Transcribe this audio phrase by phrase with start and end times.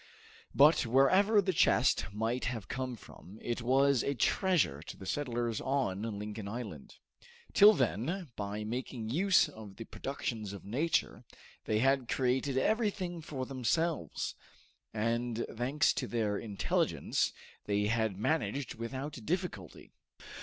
[0.55, 5.61] But, wherever the chest might have come from, it was a treasure to the settlers
[5.61, 6.95] on Lincoln Island.
[7.53, 11.23] Till then, by making use of the productions of nature,
[11.65, 14.33] they had created everything for themselves,
[14.91, 17.31] and, thanks to their intelligence,
[17.65, 19.91] they had managed without difficulty.